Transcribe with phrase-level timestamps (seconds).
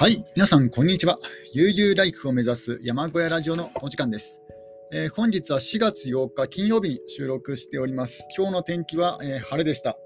[0.00, 1.18] はい、皆さん、こんにちは。
[1.52, 4.40] 悠々ライフを目指す山小屋ラジオのお時間です。
[4.92, 8.22] えー、本日は4月8日金曜日に収録しております。
[8.36, 9.98] 今日の天気は、えー、晴れでした。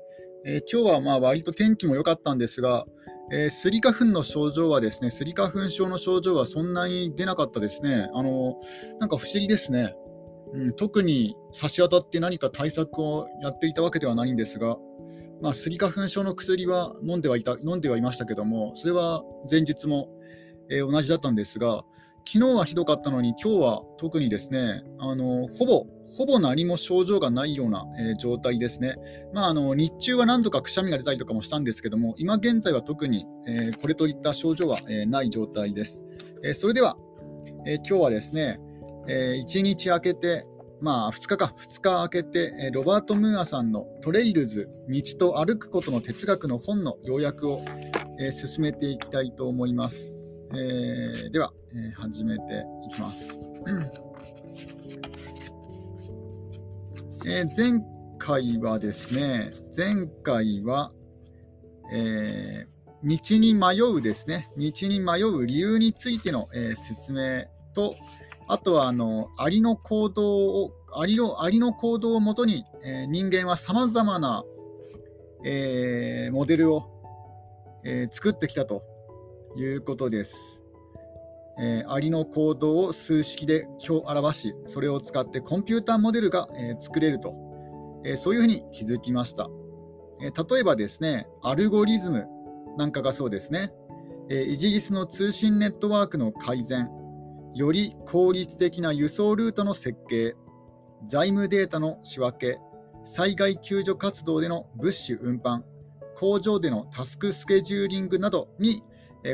[0.47, 2.87] えー、今日はまあ割と天気も良かったんですが、
[3.31, 8.09] えスギ花粉の症状はですね、スギ花粉症の症状はそんなに出なかったですね。
[8.15, 8.63] あの
[8.99, 9.95] なんか不思議ですね。
[10.55, 14.79] うん、特に差し当たって何か対策をやっていたわけではないんですが、
[15.43, 20.09] まあ、スギ花粉症の薬は飲んではいた飲んではいましたけども、それは前日も、
[20.71, 21.85] えー、同じだったんですが、
[22.25, 25.87] 昨日はひどかったのに、今日は特にですね、あのほぼ
[26.17, 28.97] ほぼ何も症状がないような、えー、状態ですね。
[29.33, 36.05] まあ、あの日中は何度かくしゃみが出たりとかもしたんですけども、今現在は特に、えー、これといった症状は、えー、ない状態です。
[36.45, 36.97] えそれでは、
[37.67, 38.61] え今日はですね、
[39.09, 40.45] え1日明けて、
[40.83, 47.65] まあ、2日か、2日空けて、ロバート・ムーアさんのトレイルズ、道と歩くことの哲学の本の要約を、
[48.19, 49.97] えー、進めていきたいと思います。
[50.53, 52.43] えー、では、えー、始めて
[52.85, 53.39] いきます。
[57.25, 57.81] え前
[58.19, 60.91] 回はですね、前回は、
[61.93, 62.67] え
[63.05, 67.95] 道に迷うですね、道に迷う理由についての、え説明と、
[68.53, 74.45] あとはあのアリの行動をアリのアリの行動をもとに、えー、人間はさまざまな、
[75.43, 76.85] えー、モデルを、
[77.83, 78.83] えー、作ってきたと
[79.57, 80.37] いうことです。
[81.61, 87.35] えアリの行動を数式で表し、それを使ってコンピューターモデルが、え作れると、
[88.05, 89.51] えそういうふうに気づきました、
[90.23, 92.27] え例えばですね、アルゴリズム
[92.79, 93.71] なんかがそうですね、
[94.31, 96.89] えイギリスの通信ネットワークの改善、
[97.55, 100.35] より効率的な輸送ルートの設計、
[101.09, 102.59] 財務データの仕分け、
[103.05, 105.63] 災害救助活動での物資運搬、
[106.17, 108.83] 工場でのタスクスケジューリングなどに、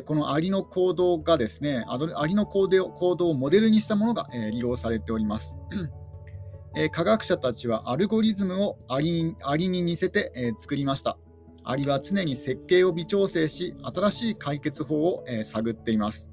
[0.05, 5.54] このアリの行動がですね、アリの行動行動をモデルにしたものが利用されております。
[6.92, 11.19] 科学者たちはアルゴリズムをアリにアリに似せて作りました。
[11.65, 16.28] アリは常に設計を微調整し、新しい解決法を探っています。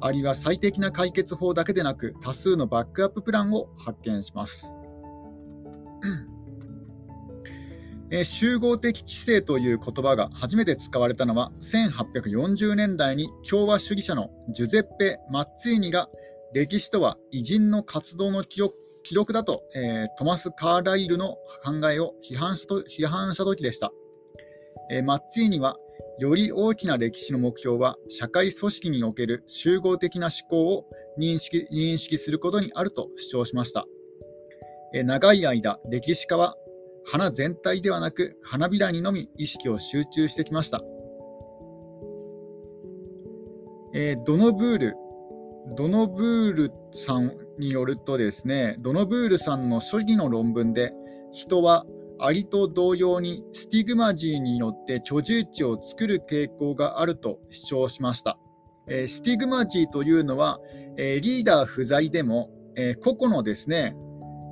[0.00, 4.66] あるいは最適な解決法だけでなく多数のバックアッププランを発見します。
[8.10, 16.08] え集合的知性という言葉が初めて使われたのは1840年代に共和主義者のジュゼッペ・マッツィーニが
[16.52, 23.92] 歴史とは偉人の活動の記録だと、え、トマス・カーライルの考えを批判した批判した時でした、
[24.90, 25.76] え、マッツィーニは
[26.18, 30.86] より大きな歴史の目標は社会組織における集合的な思考を
[31.18, 33.86] 認識認識することにあると主張しました。
[34.92, 36.54] 長い間、歴史家は
[37.04, 40.82] 花全体ではなく花びらにのみ意識を集中してきました。
[43.94, 44.94] え、ドノブール、
[45.76, 50.92] ドノブールさんによるとですね、ドノブールさんの初期の論文で、
[51.32, 51.84] 人は
[52.18, 58.38] アリと同様にスティグマジーによって居住地を作る傾向があると主張しました。
[58.88, 60.60] えー、スティグマジーというのは、
[60.96, 63.96] えー、リーダー不在でも、えー、個々のですね、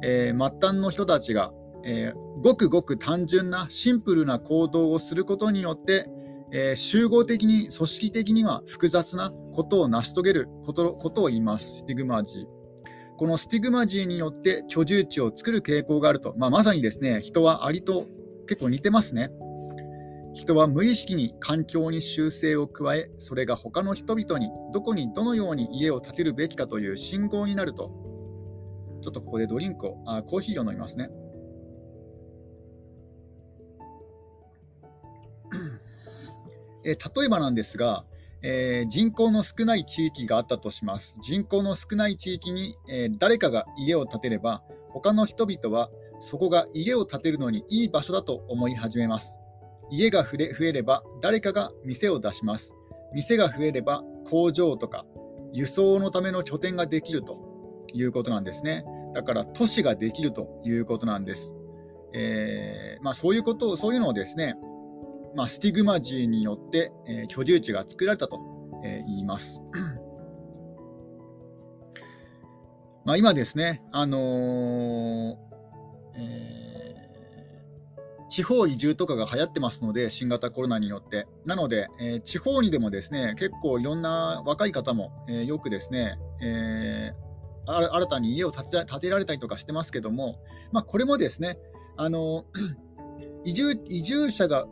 [0.02, 1.52] え末端の人たちが、
[1.84, 6.08] えごくごく単純なシンプルな行動をすることによって、
[6.52, 12.53] え集合的に組織的には複雑なことを成し遂げることことを言います、スティグマジー。
[13.16, 18.06] このスティグマジーによって居住地を作る傾向があると、まあ、まさにですね人はアリと
[18.48, 19.30] 結構似てますね。
[20.34, 27.92] 人は無意識に環境に修正を加え、それが他の人々にどこにどのように家を建てるべきかという信号になると。
[29.00, 31.08] ちょっとここでドリンクを、あコーヒーを飲みますね。
[36.84, 38.04] え例えばなんですが、
[38.46, 41.16] えー、人口の少ない地域があったとします。
[41.22, 45.88] 人口の少ない地域に、えー、誰かが家を建てれば、他の人々は
[46.20, 49.38] そこが家を建てるのにいい場所だと思い始めます。
[49.90, 52.74] 家が増えれば誰かが店を出します。
[53.14, 55.06] 店が増えれば工場とか
[55.52, 58.84] 輸送のための拠点ができるということなんですね。
[59.14, 61.54] だから都市ができるということなんです。
[62.12, 64.54] えー、まあ、そういうことを、そういうのをですね、
[65.34, 68.38] まあ、スティグマジーによって、えー、居住地が作られたと、
[68.84, 69.60] えー、言います。
[73.04, 75.36] まあ今ですね、あのー、
[76.16, 81.26] えー、地方移住とかが流行ってますので、新型コロナによって。
[81.44, 87.24] なので、えー、地方にでもですね、結構いろんな若い方も、えー、よくですね、えー、
[87.66, 90.38] 新たに家を建て建てられたりとかしてますけども、
[90.70, 91.58] まあ、これもですね、
[91.96, 92.44] あの
[93.44, 94.66] 移住移住者が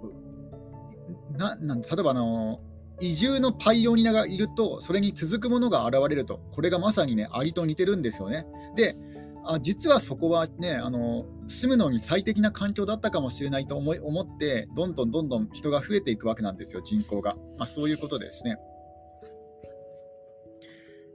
[1.37, 2.61] ななん例えばあの
[3.01, 8.47] 移住のパイオニアがいると、それに続くものが現れると、これがまさにね、アリと似てるんですよね。
[8.77, 8.97] で、
[9.45, 17.37] あ実はそこはねあの、住むのに最適な環境だったかもしれないと思い思って、どんどんどんどん人が増えていくわけなんですよ、人口が。
[17.59, 18.57] まあ、そういうことですね。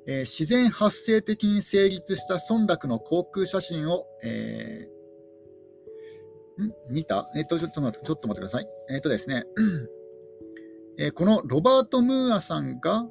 [0.10, 4.97] えー、自然発生的に成立した村落の航空写真を、えー、
[6.63, 6.71] ん？
[6.89, 7.30] 見た？
[7.36, 8.68] えっ、ー、とちょっと待って、ちょっと待ってください。
[8.89, 9.45] えっ、とですね、
[11.00, 13.06] えこのロバート・ムーアさんが、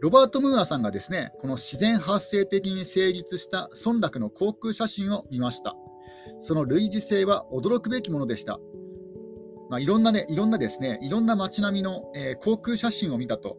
[0.00, 5.76] ロバート・ムーアさんがですね、この自然発生的に成立した村落の航空写真を見ました。
[6.40, 8.58] その類似性は驚くべきものでした。
[9.70, 13.56] まあ、いろんなね、いろんなですね、いろんな街並みの、えー、航空写真を見たと、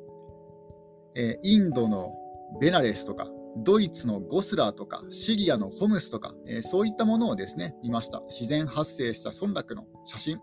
[1.15, 2.13] えー、インドの
[2.59, 3.27] ベナレスとか、
[3.57, 8.21] ドイツのゴスラーとか、シリアのホムスとか、えー、そういったものをですね、見ました。
[8.29, 10.39] 自然発生した村落の写真。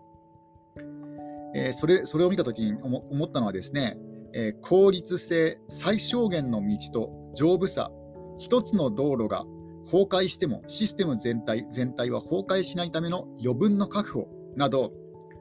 [1.53, 3.97] えそれそれを見たときに思ったのはですね、
[4.33, 7.91] えー、効率性、最小限の道と丈夫さ、
[8.37, 9.45] 一つの道路が
[9.85, 14.93] 崩壊してもシステム全体全体は崩壊しないための余分の確保など、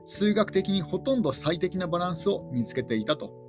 [0.04, 3.39] 数学的にほとんど最適なバランスを見つけていたと。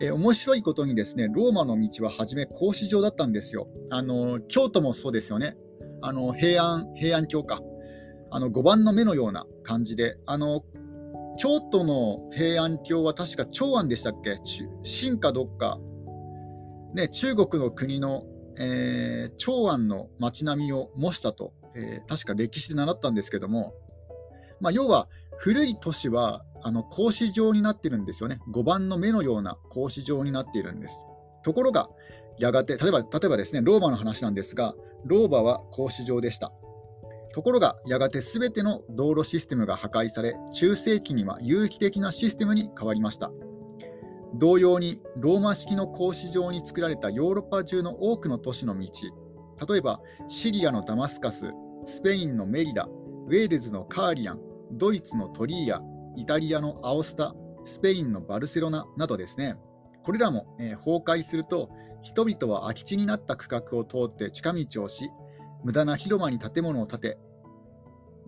[0.00, 3.68] えー、面白いことにですね、ローマの道は初め格子状だったんですよ。
[3.90, 5.56] あの京都もそうですよね。
[6.02, 7.60] あの平安平安京か。
[8.30, 10.64] あの5番の目のような感じで、あの
[11.38, 14.38] 京都の平安京は確か長安でしたっけ？
[14.84, 15.78] 秦かどっか、
[16.94, 18.24] ね、中国の国の、
[18.58, 23.74] えー、長安の街並みを模したと、えー、確か歴史で習ったんですけども、
[24.60, 25.08] まあ、要は
[25.38, 28.40] 古い都市はあの格子状になってるんですよね。
[28.52, 31.06] 5番の目のような格子状になっているんです。
[31.42, 31.88] ところが、
[32.38, 34.74] やがて、例えば例えばですね、ローマの話なんですが、
[35.04, 36.52] ローマは格子状でした。
[37.32, 43.30] ところが、やがてすべての道路システムが破壊され、中世紀には有機的なシステムに変わりました。
[44.34, 48.88] 同様に、ローマ式の格子状に作られたヨーロッパ中の多くの都市の道、
[49.68, 51.52] 例えばシリアのダマスカス、
[51.86, 54.40] スペインのメリダ、ウェールズのカーリアン、
[54.72, 55.82] ドイツのトリーア、
[56.16, 57.34] イタリアのアオスタ、
[57.64, 59.56] スペインのバルセロナなどですね、
[60.02, 61.70] これらも、えー、崩壊すると、
[62.02, 65.10] 人々は空き地になった区画を通って近道をし、
[65.62, 67.18] 無駄な広間に建物を建て、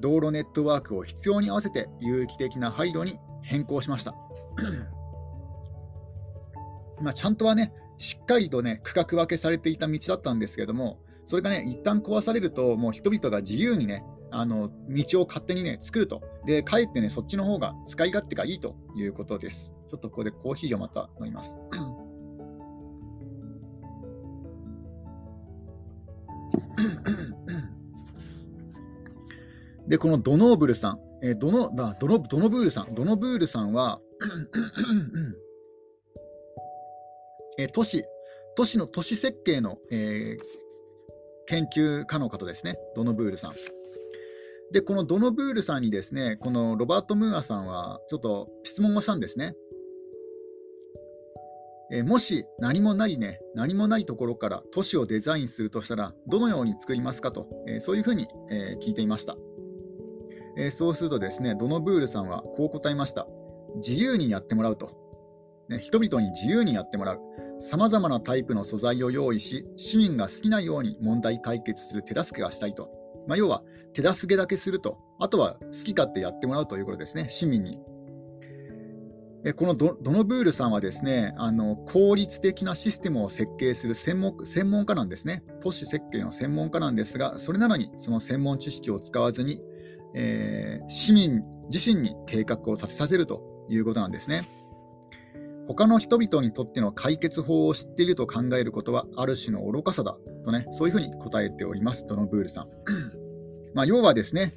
[0.01, 4.15] 道路ネットワークを必要に合わせて有機的な配慮に変更しました。
[7.01, 16.23] まあちゃんとはね、しっかりとね、区画分けされていた道だったんですけども、それがね、一旦壊されると、もう人々が自由にね、あの道を勝手にね、作ると。
[16.47, 19.71] で、かえってね、そっちの方が使い勝手がいいということです。
[19.91, 21.51] ちょっとここでコーヒーをまた飲みます。
[29.87, 34.01] で、このドノーブルさん、えー、ドノだドノドノブールさん、ドノブールさんは、
[37.59, 38.03] えー、都市、
[38.57, 40.45] 都市の都市設計の、えー、
[41.47, 43.55] 研究家の方ですね、ドノブールさん？
[44.73, 49.55] で、このドノブールさんにですね、このロバート・ムーアさんはちょっと質問をしたんですね。
[51.93, 59.37] えもし何もないね、何もないところから都市をデザインするとしたら、どのように作りますかと、えそういうふうに、え聞いていました。
[60.57, 63.27] えそうするとですね、ドノブールさんはこう答えました。
[63.77, 64.91] 自由にやってもらうと。
[65.69, 67.21] ね、人々に自由にやってもらう。
[67.61, 73.02] さまざまなタイプの素材を用意し、市民が好きなように問題解決する手助けがしたいと。
[73.27, 73.63] まあ、要は、
[73.95, 74.99] 手助けだけすると。
[75.19, 77.79] あとは好き勝手やってもらうということですね、市民に。
[79.45, 85.43] えこのドノブールさんはですねあの効率的なシステムを設計する専門専門家なんですね。
[85.61, 89.61] 都市設計の専門家なんですが、それなのにその専門知識を使わずに、
[90.15, 94.45] えー、市民自身に計画を立てさせるということなんですね。
[95.67, 102.69] 他の人々にとっての解決法を知っていると考えることはある種の愚かさだとね、そういうふうに答えております、ドノブールさん。
[103.75, 104.55] まあ、要はですね、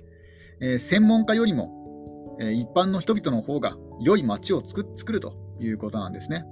[0.60, 6.46] えー、専門家よりも、えー、一般の人々の方が良い街を作作るということなんですね。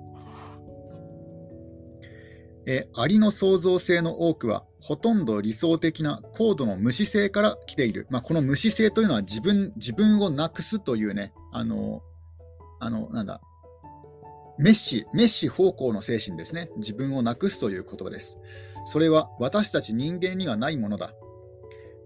[2.66, 12.02] えー、アリの創造性の多くはほとんど理想的な高度の無視性から来ている、まあ、この無視性というのは自分自分をなくすというね、あの、
[12.80, 13.42] あのなんだ、
[14.58, 16.70] メッシ、メッシ方向の精神ですね。
[16.78, 18.38] 自分をなくすという言葉です。
[18.86, 21.14] それは私たち人間にはないものだ。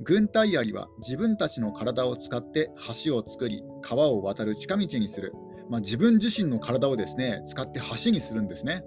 [0.01, 2.71] 軍隊槍は自分たちの体を使って
[3.03, 5.33] 橋を作り、川を渡る近道にする。
[5.69, 8.83] まあ、自分自身の体をですね、使って橋にするんですね。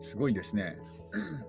[0.00, 0.78] すごいですね。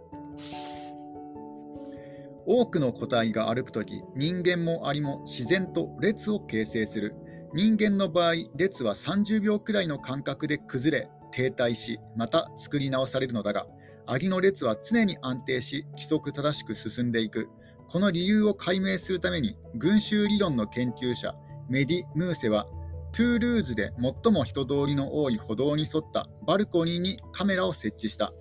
[2.45, 7.15] 多くの個体が歩くとき、人間もアリも自然と列を形成する。
[7.53, 13.68] 人間の場合列は30秒くらいの間隔で崩れ停滞しまた作り直されるのだが
[14.06, 17.48] アリの列は常に安定し規則正しく進んでいく。
[17.89, 21.34] この理由を解明するために群衆理論の研究者
[21.70, 22.68] メディ・ムーセは
[23.13, 28.32] トゥールーズで最も人通りの多い歩道に沿ったバルコニーにカメラを設置した、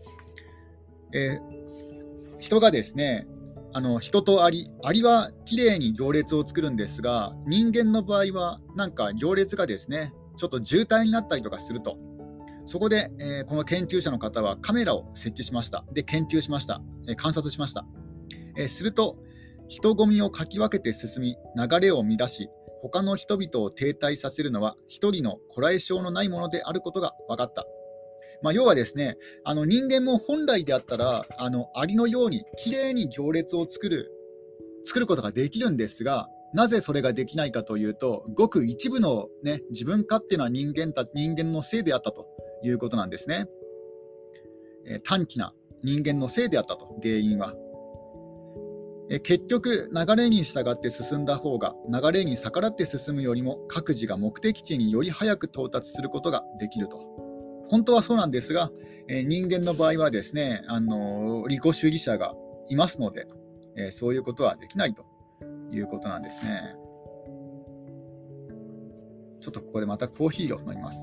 [1.15, 3.27] えー、人がですね
[3.73, 11.99] あの人とアリ、アリはきれいに行列を作るんですが、人間の場合はなんか行列がですね、ちょっと渋滞になったりとかすると。
[12.65, 15.85] そこで、えー、この研究者の方はカメラを設置しました。
[15.93, 16.83] で、研究しました。
[17.09, 17.87] えー、観察しました。
[18.57, 19.17] えー、すると、
[19.69, 22.49] 人混みをかき分けて進み、流れを乱し、
[22.83, 27.67] 他の人々を停滞させるのは、一人のこらえ性のないものであることが分かった。
[28.43, 34.13] まあ、要はですね、あの人間も本来であったら、あのアリのようにきれいに行列を作る
[34.89, 42.27] 作ることができるんですが、なぜそれができないかというと、ごく一部の、ね、自分勝手な人間た人間のせいであったと
[42.63, 43.47] いうことなんですね。
[44.87, 45.53] え、短気な
[45.83, 47.55] 人間のせいであったと、原因は。
[49.11, 57.28] え結局、流れに従って進んだ方が、流れに逆らって進むよりも、各自が目的地により早く到達することができると。
[57.71, 58.71] 本当はそうなんですが、
[59.09, 62.35] え、人間の場合はですね、あの利己主義者が
[62.69, 63.27] いますので、
[63.77, 65.05] え、そういうことはできないと
[65.73, 66.75] いうことなんですね。
[69.41, 70.99] ちょっとここでまたコーヒーを飲みます。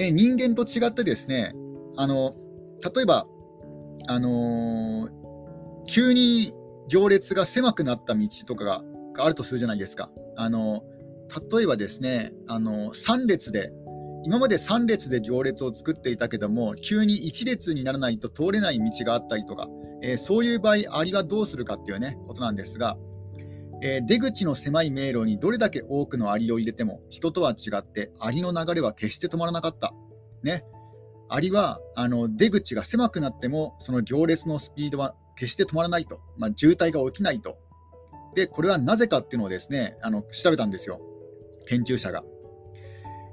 [0.00, 1.54] え人間と違ってですね、
[1.96, 2.34] あの
[2.94, 3.26] 例えば、
[4.06, 5.08] あの、
[5.86, 6.54] 急に
[6.88, 8.82] 行列が狭くなった道とかが
[9.24, 10.10] あるとするじゃないですか。
[10.36, 10.82] あの
[11.52, 13.70] 例えばですね、あの3列で、
[14.24, 19.68] 今まで3列で行列を作っていたけども、急に1列にならないと通れない道があったりとか、
[20.02, 22.96] えー、そういう場合、アリはどうするかっていうね、ことなんですが、
[23.80, 29.92] えー、出口の狭い迷路にどれだけ多くのアリを入れても、人とは違って、アリの流れは決して止まらなかった。
[30.42, 30.64] ね。
[31.28, 37.58] アリはあの出口が狭くなっても、その行列のスピードは決して止まらないと、まあ、渋滞が起きないと。
[38.34, 41.00] で、これはなぜかっていうのをですね、あの調べたんですよ。
[41.68, 42.24] 研究者が。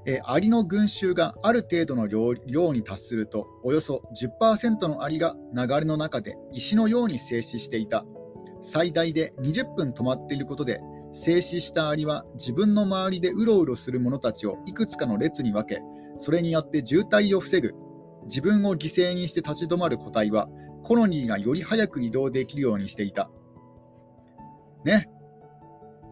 [0.07, 2.35] えアリの群衆がある程度の量
[2.73, 4.03] に達するとおよそ
[4.39, 8.05] 10%のアリが流れの中で石のように静止していた。
[8.61, 10.79] 最大で20分止まっていることで
[11.11, 15.81] 静止したアリは自分の周りでうろうろする者たちをいくつかの列に分け
[16.17, 17.73] それによって渋滞を防ぐ。
[18.25, 20.47] 自分を犠牲にして立ち止まる個体は
[20.83, 23.29] コロニーがより早く移動できるようにしていた。
[24.83, 25.09] ね。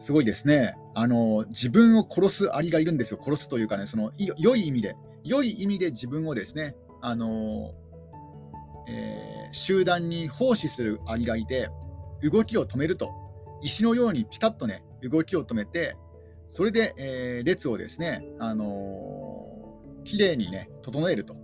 [0.04, 0.76] すごいですね。
[0.96, 3.20] あの自分を殺すアリがいるんですよ。
[3.24, 7.74] 殺すというかね、その良い意味で、良い意味で自分をですね、あの
[8.86, 11.70] えー、集団に奉仕するアリがいて、
[12.22, 13.14] 動きを止めると、
[13.62, 15.96] 石のようにピタッとね、動きを止めて、
[16.50, 21.38] それで、えー、列をですね、あのー、きれいにね、整えると。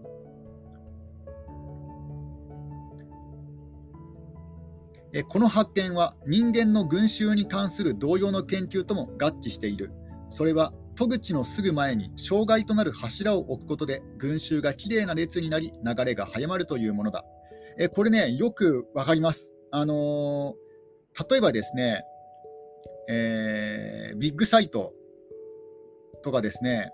[5.28, 9.92] この発見は人間の群衆に関する同様の研究とも合致している。
[10.30, 17.26] それは戸口のすぐ前に障害となる柱を置くことで群衆がきれいな列になり流れが早まるというものだ。
[17.80, 19.54] えこれね、よくわかります。
[19.72, 22.04] あのー、例えばですね、
[23.08, 24.94] えー、ビッグサイト
[26.22, 26.92] とかですね、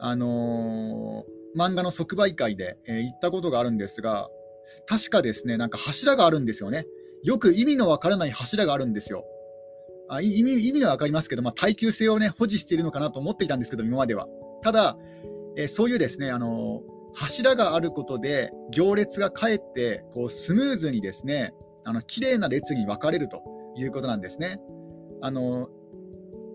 [0.00, 4.28] あのー、漫画の即売会で、えー、行ったことがあるんですが、
[4.86, 6.86] 確かですね、なんか柱があるんですよね。
[7.22, 9.24] よく意味のわからない柱があるんですよ。
[10.08, 14.26] あ意味意味は分かりますけど、まあ、耐久性を、ね、保持しているのかなと思っていたんですけど、今までは。
[14.62, 14.96] ただ、
[15.56, 16.82] えー、そういうですね、あの
[17.14, 23.42] 柱があることで、行列がかえってこうスムーズにですね、あの綺麗な列に分かれると
[23.76, 24.60] いうことなんですね。
[25.20, 25.68] あの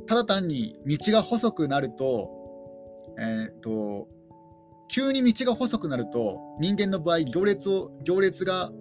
[0.08, 2.30] ただ単に道が細くなると、
[3.20, 4.08] えーと
[4.88, 8.72] 急に道が細くなると、人間の場合、行列を行列が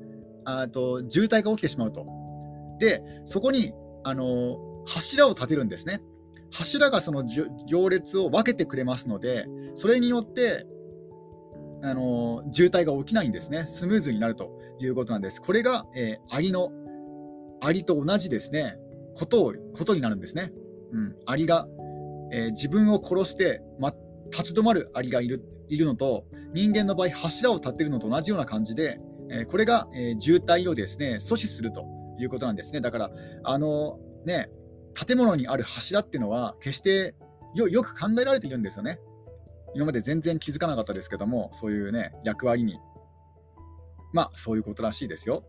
[0.45, 2.07] あと渋滞が起きてしまうと。
[2.79, 3.73] で、そこに
[4.05, 6.01] あの柱を立てるんですね。
[6.53, 7.25] 柱がその
[7.67, 10.67] 行列を分けてくれますので、それによって
[11.83, 13.67] あの渋滞が起きないんですね。
[13.67, 15.43] スムーズになるということなんです。
[15.43, 16.71] これが、えー、アリの
[17.61, 18.77] アリと同じですね、
[19.15, 20.53] ことをことになるんですね。
[20.93, 21.67] うん、アリが、
[22.33, 23.93] えー、自分を殺して、ま、
[24.31, 31.85] 立ち止まるアリがいるいるのと、人間の場合、柱を立てるのと同じような感じで、えこれが、え渋滞をですね阻止すると
[32.19, 32.81] いうことなんですね。
[32.81, 33.11] だから、
[33.45, 34.51] あのね、
[34.95, 37.15] 建物にある柱っていうのは、決して
[37.55, 39.01] よよく考えられているんですよね。
[39.75, 42.79] 今まで全然気づかなかったですけども、そういうね、役割に。
[44.13, 45.45] まあ、そういうことらしいですよ。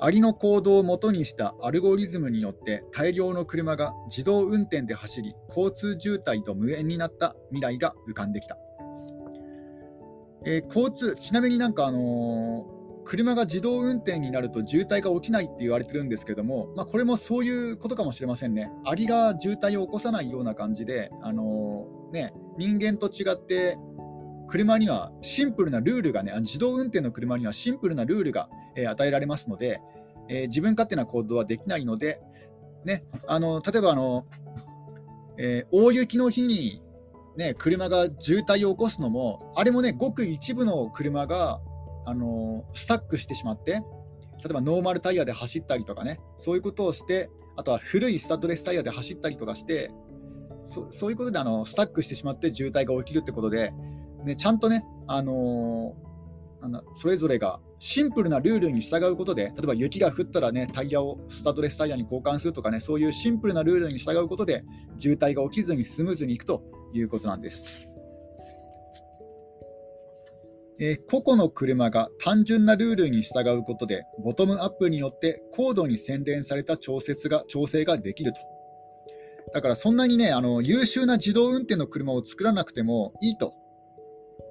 [0.00, 8.58] アリの行動をもとにしたアルゴリズムによって大量の車が自動運転で走り交通渋滞と無縁になった未来が浮かんできた、
[10.44, 18.70] えー、交通ちなみになんかあのー、車が自動運転になると渋滞が起きないって言われてるんですけども、まあ、これもそういうことかもしれませんね。
[18.84, 23.78] アリが渋滞を起こさないような感じで、あのー、ね、人間と違って
[24.48, 29.80] 車にはシンプルなルールがね、自動運転の車にはシンプルなルールが、え与えられますので、
[30.28, 32.20] え、自分勝手な行動はできないので、
[32.84, 34.26] ね、あの例えばあの、
[35.38, 36.82] えー、大雪の日に、
[37.36, 41.60] ね、車が渋滞を起こすのも、あれもね、ごく一部の車が
[42.06, 49.90] あのスタックしてしまって、例えばノーマルタイヤで走ったりとかね、そういうことをして、あとは古いスタッドレスタイヤで走ったりとかして、
[50.64, 53.72] そそういうことであのスタックしてしまって渋滞が起きるってことで、
[54.24, 64.64] ね、ちゃんとね、あのー、それぞれがシンプルなルールに従うことで、例えば雪が降ったらね、タイヤをスタッドレスタイヤに交換するとかね、そういうシンプルなルールに従うことで、
[64.98, 66.62] 渋滞が起きずにスムーズにいくと
[66.94, 67.88] いうことなんです。
[70.80, 78.40] えー、個々の車が単純なルールに従うことで、ボトムアップによって高度に洗練された調節が調整ができると。
[79.52, 83.54] だからそんなにね、あの優秀な自動運転の車を作らなくてもいいと。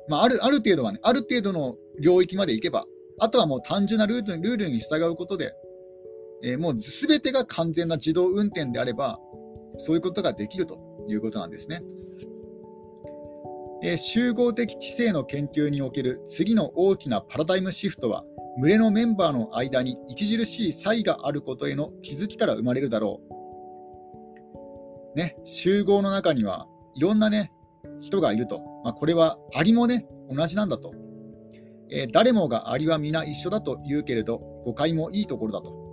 [0.10, 2.86] まあ、あるある程度はね、ある程度の領域まで行けば
[3.20, 5.54] あとはもう単純なルールルールに従うことで、
[6.44, 9.20] えー、もうすべてが完全な自動運転であれば、
[9.78, 11.82] そういうことができるということなんですね。
[13.84, 18.24] えー、集合的知性の研究における次の大きなパラダイムシフトは、
[18.60, 23.22] 群れのメンバーの間に著しい差異があることへの気づきから生まれるだろ
[25.16, 25.18] う。
[25.18, 27.52] ね、集合の中にはいろんなね、
[28.04, 28.60] 人がいると。
[28.84, 30.94] まあ、これはアリもね、同じなんだと。
[31.90, 35.84] えー、誰もがアリは皆一緒だと言うけれど、誤解もいいところだと。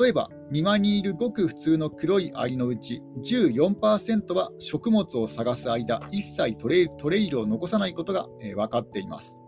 [0.00, 9.42] 例えば、庭にいるごく普通の黒いアリのうち14%は食物を探す間、一切トレトレイルを残さないことが、えー、分かっています。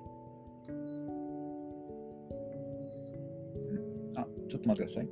[4.16, 5.10] あ、ちょっと待ってくださいよ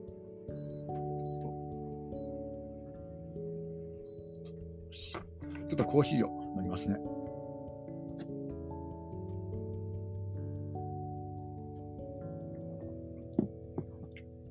[4.91, 5.22] し。
[5.73, 6.97] ちょっとコーヒーを飲みますね。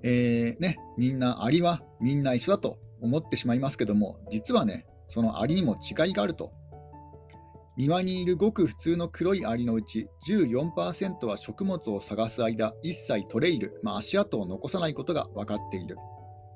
[0.02, 6.54] えー、ね、みんなアリはみんな一緒だと思ってしまいますけども、実はね、そのアリにも違いがあると。
[7.78, 15.98] 庭にいるごく普通の黒いアリのうち14%は食物を探す間、一切トレイル、まあ、足跡を残さないことが分かっている。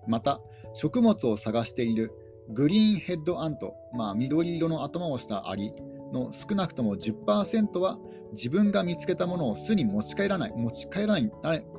[0.08, 0.42] また、
[0.74, 2.12] 食物を探している
[2.50, 5.74] グリーンヘッドアント、まあ、緑色の頭をしたアリ
[6.14, 7.98] の少なくとも10%は
[8.34, 11.32] 自分が見つけたものを巣に持ち帰らない、持ち帰らない、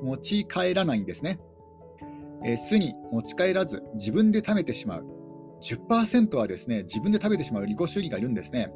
[0.02, 1.38] 持ち帰らないんですね。
[2.44, 5.06] えー、巣に持ち帰らず自分で食べてしまう。
[5.60, 8.72] 10%はですね、自分で食べてしまう利己主義がいるんですね。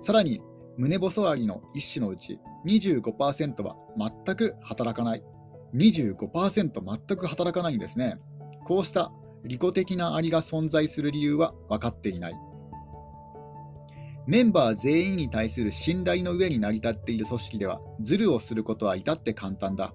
[0.00, 0.40] さらに、
[0.76, 5.24] 胸細アリの一種のうち25%は全く働かない。
[5.74, 8.18] 25%全く働かないんですね。
[8.64, 9.12] こうした
[9.44, 12.34] 利己的なアリが存在する理由は分かっていない。
[14.26, 19.92] メンバー全員に対する信頼の上に成り立っている組織では、ズルをすることは至って簡単だ。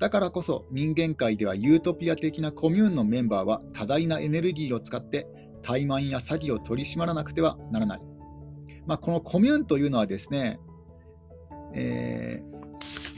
[0.00, 5.26] だからこそ人間界ではユートピア的なコミューンのメンバーは多大なエネルギーを使って
[5.62, 8.02] 怠慢や詐欺を取り締まらなくてはならない。
[8.86, 10.58] まあ、このコミューンというのはですね、
[11.74, 12.42] え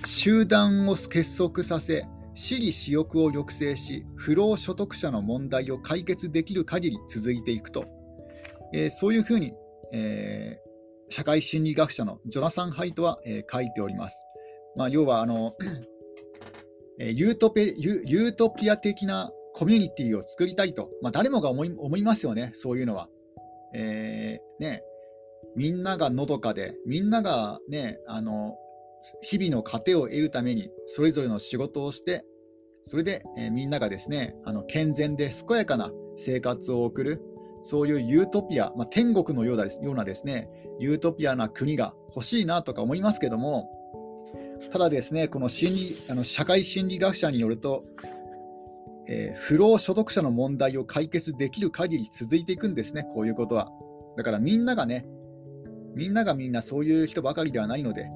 [0.03, 7.87] ー、集団を結束させ、私利私欲を抑制し、不労所得者の問題を解決できる限り続いていくと、
[8.73, 9.53] えー、そういうふうに、
[9.93, 14.17] えー、社会心理学者のジョナサン・ハイトは、え書いております。
[14.77, 15.55] まあ、要はあの
[16.99, 23.09] えユートピユユートピア的なコミュニティを作りたいと、まあ、誰もが思い思いますよね、そういうのは。
[23.75, 24.83] えー、ね、
[25.55, 28.57] みんながのどかで、みんなが、ね、あの
[29.23, 32.25] 日々の糧を得るために、それぞれの仕事をして、
[32.85, 37.23] それで、えー、みんながですねあの健全で健やかな生活を送る、
[37.63, 40.49] そういうユートピア、まあ、天国のようなようなですね
[40.81, 43.71] ユートピアな国が欲しいなとか思いますけども、
[44.73, 47.85] ただですね、この心理あの社会心理学者によると、
[49.09, 53.71] えー、不労所得者の問題を解決できる限り続いていくんですね、こういうことは。
[54.17, 55.07] だからみんながね、
[55.95, 58.11] みんながみんなそういう人ばかりではないので、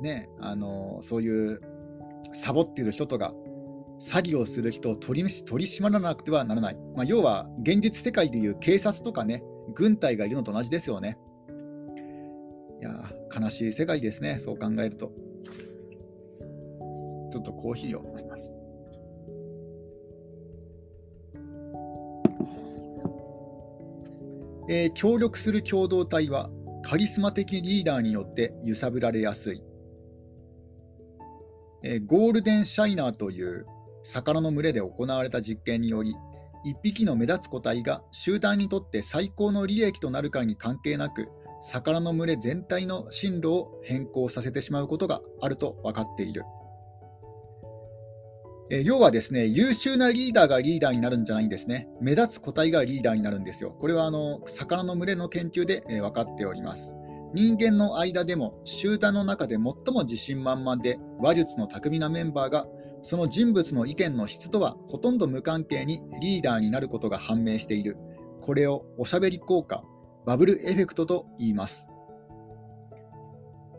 [0.00, 1.60] ね、あのそういう
[2.32, 3.34] サボっている人とか、
[4.00, 6.76] 詐欺をする人を取り取り締まらなくてはならない。
[6.96, 9.42] まあ、要は、現実世界でいう警察とかね、
[9.74, 11.18] 軍隊がいるのと同じですよね。
[12.80, 15.12] いや悲しい世界ですね、そう考えると。
[17.30, 18.42] ちょっとコーヒーを飲みます。
[24.68, 26.48] えー、協力する共同体は
[26.82, 29.62] カリスマ的リーダーによって揺さぶられやすい、
[31.82, 33.66] え、ゴールデンシャイナーという
[34.04, 36.14] 魚の群れで行われた実験により
[36.66, 41.28] 1匹の目立つ個体が集団にとって最高の利益となるかに関係なく
[41.62, 46.44] 魚の群れ全体の進路を変更させてしまうことがあると分かっている。
[48.72, 51.88] え要はですね、優秀なリーダーがリーダーになるんじゃないんですね。
[52.00, 53.72] 目立つ個体がリーダーになるんですよ。
[53.72, 56.94] これはあの魚の群れの研究で、え分かっております。
[57.32, 59.62] 人間の間でも集団の中で最
[59.94, 62.66] も自信満々で話術の巧みなメンバーが
[63.02, 67.96] その人物の意見の質とはほとんど無関係にリーダーになることが判明している。
[68.42, 69.82] これをおしゃべり効果、
[70.26, 71.88] バブルエフェクトと言います。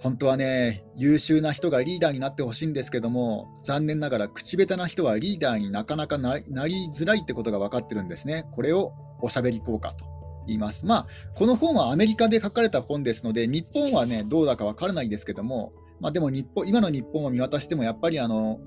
[0.01, 8.47] 本当はね、優秀な人がリーダーになってほしいんですけども、残念ながら口下手な人はリーダーになかなかなりづらいってことが分かってるんですね。
[8.51, 10.10] これをおしゃべり効果と
[10.47, 10.85] います。
[10.85, 18.59] まあ、この本はアメリカで書かれた本ですので、日本はね、どうだか分からないですけども、まあ、でも日本今の日本を見渡しても、やっぱりあの、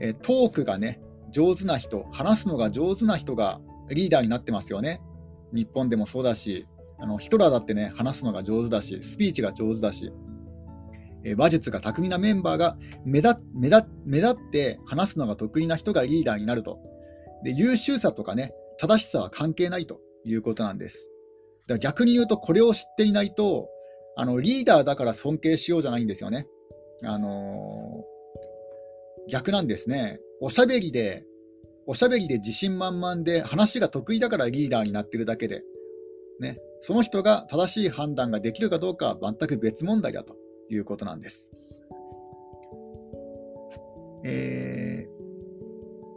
[0.00, 5.02] えトークがね、上手な人、話すのが上手な人がリーダーになってますよね。
[5.52, 6.66] 日本でもそうだし、
[6.98, 10.12] あのヒトラーだってね、話すのが上手だし、スピーチが上手だし、
[11.24, 16.78] え話術が巧みなメンバーが目立目立目立って話すのが得意な人がリーダーになると
[17.42, 17.52] で。
[17.52, 21.10] 優秀さとかね、正しさは関係ないということなんです。
[21.66, 23.68] だから逆に言うと、これを知っていないと、
[24.16, 26.46] あのリーダーだから尊敬しようじゃないんですよね。
[27.02, 30.20] あのー、逆なんですね。
[30.40, 31.24] おしゃべりで、
[31.86, 35.62] おしゃべりで自信満々で話が得意だからリーダーになってるだけで、
[36.40, 40.36] ね、その人が正しい判断ができるかどうかは全く別問題だと
[40.70, 41.50] いうことなんです。
[44.24, 45.06] え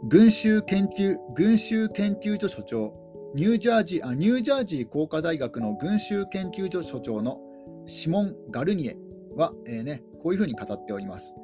[0.04, 7.38] ー、群衆研究群衆研究所所長ニュージャージーあニュージャージー工科大学の群衆研究所所長の
[7.86, 8.96] シモン・ガルニエ
[9.36, 11.34] は、えーね、こういうふうに語っております。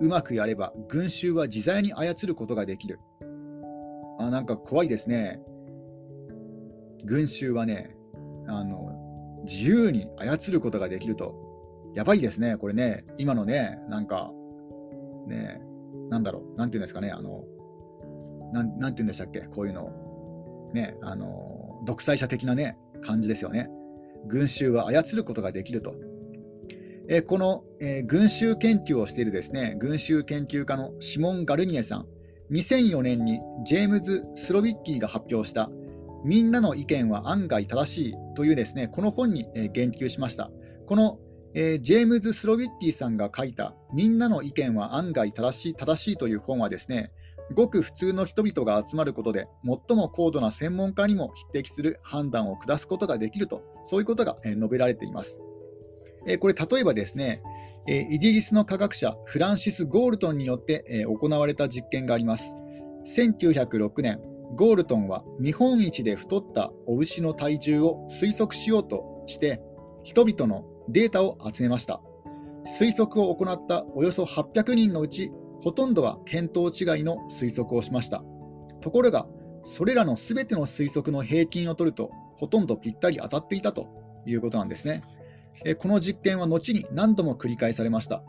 [0.00, 2.98] うまくやれば群衆は自在に操ることができる。
[4.18, 5.40] あなんか怖いですね。
[7.04, 7.96] 群衆はね
[8.46, 11.34] あの、自由に操ることができると
[11.94, 14.30] やばいですね、これね、今のね、なんか、
[15.26, 15.60] ね、
[16.08, 17.44] なんだろう、なんていうんですかね、あの、
[18.52, 19.90] な、なんていうんでしたっけ、こういうの、
[20.72, 23.70] ね、あの、独裁者的なね、感じですよね。
[24.26, 25.94] 群衆は操ることができると。
[27.08, 32.06] えこの、えー、群衆研究をしているですね、群衆研究家のシモン・ガルニエさん、
[32.52, 35.70] 2004年にジェームズ・スロビッキーが発表した
[36.24, 40.50] みんなの意見は案外正しいというですね、この本に、え言及しました。
[40.86, 41.18] この
[41.54, 47.12] えー、ジェームズ・スロビッティさんが書いた「みんなの意見は案外正しい正しい」という本はですね
[47.52, 55.38] ごく普通の人々が集まることで最も高度な専門家にも匹敵する判断を下すことができるとそういうことが、述べられています、
[56.40, 57.42] これ例えばですね、
[57.86, 62.44] イギリスの科学者フランシス・ゴールトンによって、行われた実験があります
[63.06, 64.20] 1906年
[64.54, 69.60] ゴールトンは日本一で太ったお牛の体重を推測しようとして
[70.04, 72.00] 人々のデータを集めました。
[72.78, 75.32] 推測を行ったおよそ800人のうち、
[75.62, 78.24] ほとんどは見当違いの推測をしました。
[78.80, 79.26] ところが、
[79.62, 83.86] それらのすべての推測の平均を取ると、ほとんどぴったり当たっていたと
[84.26, 85.02] いうことなんですね。
[85.78, 88.24] この実験は後に何度も繰り返されました。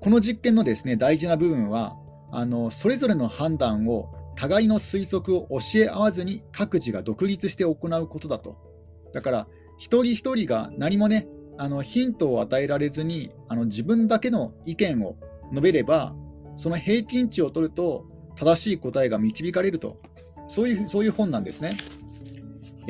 [0.00, 1.96] この実験のですね大事な部分は
[2.30, 8.56] あの、それぞれの判断を互いの推測を教え合わずに各自が独立して行うことだと
[9.12, 11.26] だから一人一人が何もね
[11.58, 15.16] あのヒントを与えられずにあの自分だけの意見を
[15.50, 16.14] 述べれば
[16.56, 20.00] その平均値を取ると正しい答えが導かれると
[20.48, 21.76] そういうそういう本なんですね。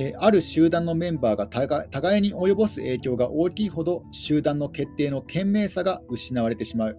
[0.01, 6.99] えある集団のメンバーが互いに及ぼす影響が大きいほど集団の決定の賢明さが失われてしまう。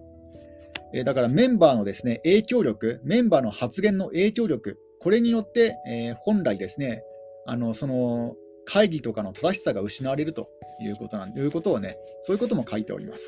[0.92, 7.02] えだからメンバーのですね影響力、メンバーの発言の影響力、これによって、えー、本来ですね
[7.46, 8.34] あのその
[8.72, 10.48] 会議とかの正しさが失われると
[10.80, 13.24] いうことなんいうことをね、そういうことも書いております。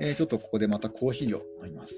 [0.00, 1.94] えー、ちょっとここでまたコーヒーを飲みます。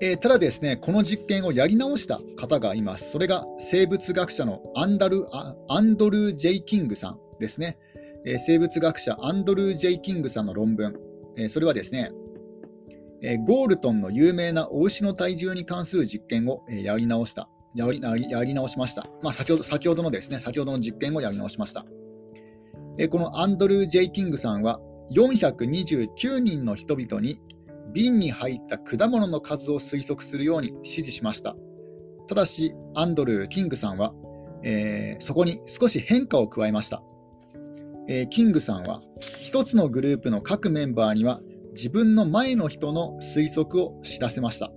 [0.00, 3.12] えー、ただですね、この実験をやり直した方がいます。
[3.12, 7.78] それが生物学者のアンダルアンドルー・ジェイ・キングさんですね。
[8.24, 11.07] えー、生物学者アンドルー・ジェイ・キングさんの論文、
[11.38, 12.10] えそれはですね、
[13.22, 19.06] えゴールトンの有名なお牛の体重に関する実験を、えやり直したやりやり直しました。
[19.22, 21.86] まあ、先ほど先ほどのですね、先ほどの実験をやり直しました。
[22.98, 24.80] えこのアンドルー・ジェイ・キングさんは、
[25.12, 27.40] 429人の人々に
[27.92, 31.56] 瓶に入った果物の数を推測するように指示しました。
[32.26, 34.12] ただし、アンドルー・キングさんは、
[34.62, 37.02] えー、そこに少し変化を加えました。
[38.08, 39.00] えー、キングさんは、
[39.42, 41.40] 1つのグループの各メンバーには
[41.74, 44.72] 自分の前の人の推測を知らせました。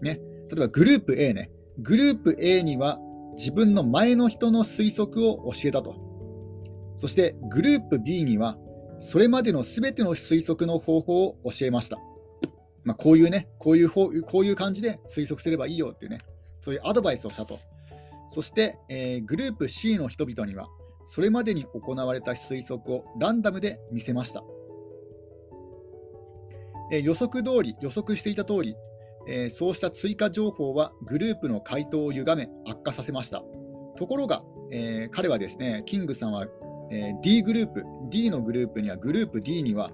[0.00, 2.98] ね、例えばグループ A ね、グループ A には
[3.36, 5.96] 自分の前の人の推測を教えたと。
[6.96, 8.56] そしてグループ B には
[9.00, 11.98] それまでのすべての推測の方法を教えました。
[12.84, 16.20] まあ、こういうね、こういうこういう感じで推測すればいいよっていうね、
[16.62, 17.58] そういうアドバイスをしたと。
[18.30, 20.68] そして、えー、グループ C の人々には、
[21.10, 24.44] それまでに行われた推測をランダムで見せました。
[26.92, 28.76] えー、予測通り、予測していた通り、
[29.26, 33.42] えー、そうした追加情報はグループの回答を歪め悪化させました。
[33.96, 36.46] ところが、えー、彼はですね、キングさんは、
[36.90, 39.90] えー、D グループ、D のグループには、グループ D には、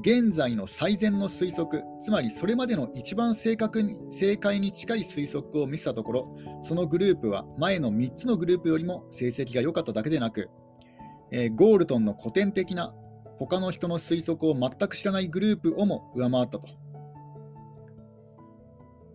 [0.00, 10.50] 現在の最善の推測、つまりそれまでの一番正確に正解に近い推測を見せたところ、そのグループは前の3つのグループよりも成績が良かっただけでなく、
[11.30, 12.94] えー、ゴールトンの古典的な
[13.38, 16.64] 他の人の推測を全く知らないグループをも上回ったと。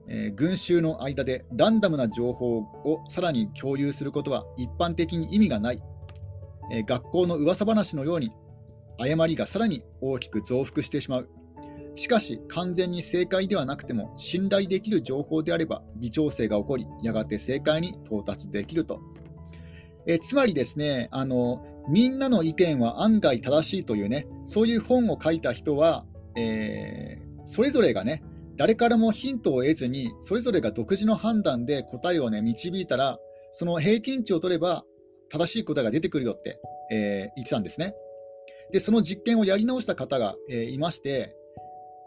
[0.07, 5.81] えー、群衆の間でランダムな情報をさらに共有することは一般的に意味がない、
[6.69, 8.31] えー、学校の噂話のように
[9.01, 11.29] 誤りがさらに大きく増幅してしまう
[11.95, 19.01] しかし完全に正解ではなくても信頼できる情報であれば微調整が起こりやがて正解に到達できると、
[20.07, 26.05] え、つまりですねあのみんなの意見は案外正しいというねそういう本を書いた人は、
[26.37, 28.23] えー、それぞれがね
[28.61, 33.17] 誰からもヒントを得ずに、それぞれが独自の判断で答えを、ね、導いたら、
[33.51, 34.83] その平均値を取れば
[35.31, 36.59] 正しい答えが出てくるよって、
[36.91, 37.95] えー、言ってたんですね。
[38.71, 41.35] で、その実験をやり直した方が、えー、いまして、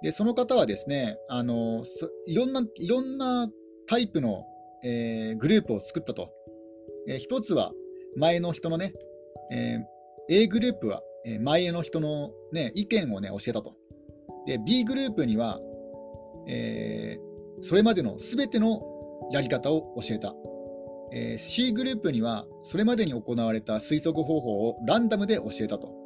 [0.02, 1.82] でその方はですねあの
[2.26, 3.48] いろんないろんな
[3.86, 4.44] タイプの、
[4.84, 6.30] えー、グループを作ったと。
[7.08, 7.72] えー、一つは
[8.16, 8.92] 前の人のね、
[9.50, 11.00] えー、A グループは
[11.40, 13.76] 前の人の、ね、意見を、ね、教えたと。
[14.46, 15.58] で B グループには
[16.46, 18.82] えー、それまでのすべての
[19.30, 20.34] やり方を教えた、
[21.12, 26.03] えー、C グループにはそれまでに行われた推測方法をランダムで教えたと。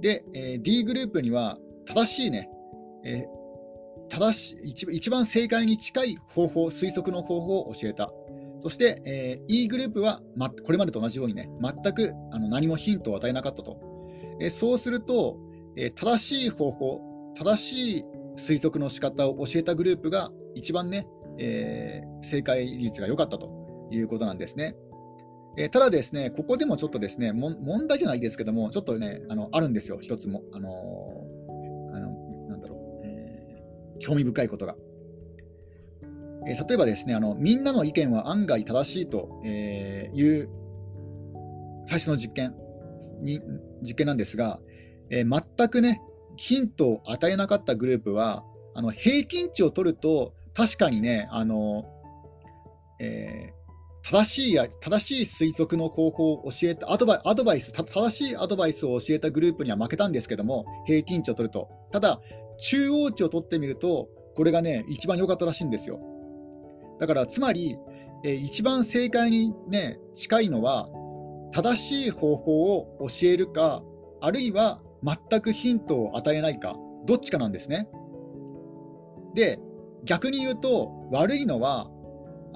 [0.00, 2.48] で、えー、D グループには正しいね、
[3.04, 8.12] えー、正し一番正解に近い方法、推測の方法を教えた。
[8.60, 13.78] そして、えー、E グループは、ま、これまでと同じようにね、全くあの何もヒントを与えなかったと。
[14.40, 15.38] えー、そうすると、
[15.76, 17.00] えー、正しい方法、
[17.36, 18.04] 正しい
[18.36, 21.06] 推測の仕方を教えたグループが一番ね、
[21.38, 24.74] えー、正解率が良かったということなんですね。
[25.58, 30.42] えー、ただですね、ここでもちょっとですね、問題じゃないですけども、ちょっとね、あのあるんですよ、一つも。
[30.52, 32.10] あのー、あの
[32.48, 34.76] なんだろう、えー、興味深いことが。
[36.46, 40.48] えー、例えばですねあの、みんなの意見は案外正しいと、えいう
[41.86, 42.54] 最初の実験
[43.22, 43.40] に
[43.82, 44.60] 実験なんですが、
[45.10, 46.02] え全くね、
[46.36, 51.86] ヒントを与えなかったグループは、あの平均値を取ると、確かにね、あの
[53.00, 53.55] えー、
[54.08, 61.68] 正しい正しい推測の方法を教えたアドバイアドバイス、正しいアドバイスを教えたグループには負けたんですけども、平均値を取ると。
[61.90, 62.20] ただ、
[62.60, 65.98] 中央値を取ってみると、これがね、一番良かったらしいんですよ。
[67.00, 67.76] だから、つまり、
[68.24, 70.88] えー、一番正解に、ね、近いのは、
[71.50, 73.82] 正しい方法を教えるか、
[74.20, 77.88] あるいは全くヒントを与えないか、どっちかなんですね。
[79.34, 79.58] で、
[80.04, 81.90] 逆に言うと、悪いのは、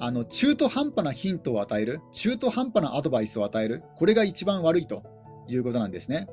[0.03, 5.03] あの中途半端なヒントを与える、中途半端なアドバイスを与える、これが一番悪いと
[5.47, 6.27] いうことなんですね。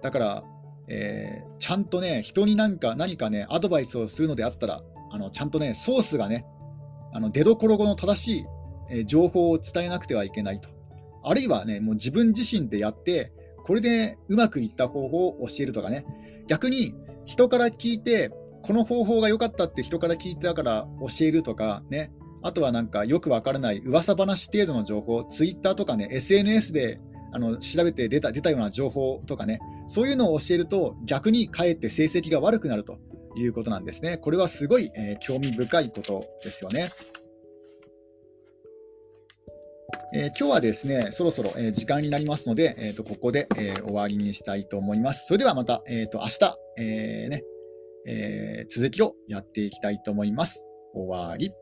[0.00, 0.44] だから、
[0.88, 6.46] えー、ちゃんとね、人になんか何かね、アドバイスをするのであったら、あのちゃんとね、ソースがね、
[7.12, 8.44] あの出どころ後の正しい、
[8.90, 10.70] えー、情報を伝えなくてはいけないと。
[11.22, 13.30] あるいはね、もう自分自身でやって、
[13.66, 16.06] これでうまくいった方法を教えるとかね、
[16.46, 16.94] 逆に
[17.26, 18.30] 人から聞いて、
[18.62, 22.10] この方法が良かったって人から聞いたから教えるとかね、
[22.42, 27.00] あとはなんかよくわからない噂話程度の情報、ツイッターとかね、SNS で
[27.32, 32.98] あの調べて出た出たような情報とかね、そういうのを教えると逆にかえって成績が悪くなると
[33.36, 34.18] いうことなんですね。
[34.18, 36.90] これはすごい、えー、興味深いことですよね。
[40.14, 45.26] えー、今日はですね、そろそろ、えー、時間になりますので、えーと、ここで、えー、終わりにしたいと思います。
[45.26, 47.44] それではまた、えーと、明日、えーね
[48.06, 50.62] えー、続きをやっていきたいと思います。
[50.92, 51.52] 終わり。